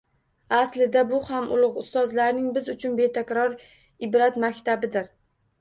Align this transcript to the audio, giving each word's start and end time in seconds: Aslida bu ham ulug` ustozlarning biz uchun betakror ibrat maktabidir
Aslida 0.59 1.03
bu 1.11 1.19
ham 1.27 1.51
ulug` 1.57 1.77
ustozlarning 1.83 2.49
biz 2.57 2.71
uchun 2.75 2.97
betakror 3.01 3.55
ibrat 4.09 4.41
maktabidir 4.49 5.15